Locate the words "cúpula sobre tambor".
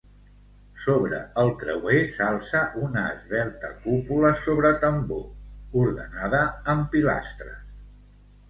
3.85-5.23